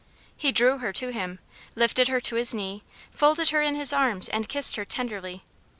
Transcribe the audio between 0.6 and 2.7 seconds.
her to him; lifted her to his